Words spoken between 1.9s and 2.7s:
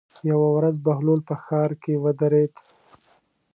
ودرېد.